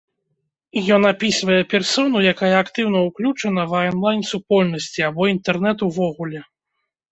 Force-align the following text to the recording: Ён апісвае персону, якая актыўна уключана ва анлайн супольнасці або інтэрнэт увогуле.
Ён 0.95 1.01
апісвае 1.09 1.57
персону, 1.73 2.17
якая 2.33 2.49
актыўна 2.63 2.99
уключана 3.09 3.67
ва 3.75 3.83
анлайн 3.91 4.27
супольнасці 4.33 5.07
або 5.11 5.31
інтэрнэт 5.37 5.87
увогуле. 5.93 6.39